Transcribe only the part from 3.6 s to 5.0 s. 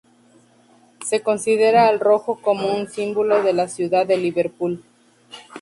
ciudad de Liverpool.